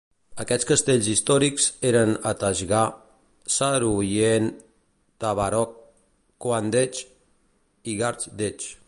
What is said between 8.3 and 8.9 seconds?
Dej".